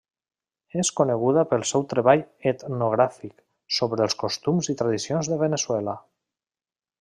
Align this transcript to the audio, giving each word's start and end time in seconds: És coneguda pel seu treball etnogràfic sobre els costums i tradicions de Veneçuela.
És 0.83 0.89
coneguda 0.99 1.43
pel 1.51 1.65
seu 1.71 1.85
treball 1.91 2.23
etnogràfic 2.53 3.35
sobre 3.81 4.05
els 4.07 4.17
costums 4.25 4.71
i 4.75 4.77
tradicions 4.81 5.31
de 5.35 5.39
Veneçuela. 5.47 5.97